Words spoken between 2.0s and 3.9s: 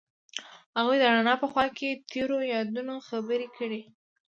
تیرو یادونو خبرې کړې.